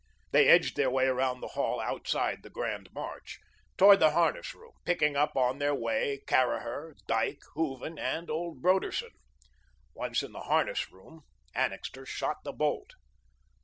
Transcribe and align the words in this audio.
They 0.31 0.47
edged 0.47 0.77
their 0.77 0.89
way 0.89 1.05
around 1.05 1.41
the 1.41 1.49
hall 1.49 1.79
outside 1.79 2.41
"The 2.41 2.49
Grand 2.49 2.89
March," 2.91 3.37
toward 3.77 3.99
the 3.99 4.09
harness 4.13 4.55
room, 4.55 4.71
picking 4.83 5.15
up 5.15 5.37
on 5.37 5.59
their 5.59 5.75
way 5.75 6.23
Caraher, 6.25 6.95
Dyke, 7.05 7.43
Hooven 7.53 7.99
and 7.99 8.27
old 8.27 8.63
Broderson. 8.63 9.11
Once 9.93 10.23
in 10.23 10.31
the 10.31 10.41
harness 10.49 10.91
room, 10.91 11.21
Annixter 11.53 12.07
shot 12.07 12.37
the 12.43 12.51
bolt. 12.51 12.93